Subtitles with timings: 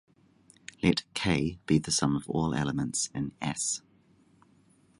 [0.81, 3.83] Let "K" be the sum of all elements in "S".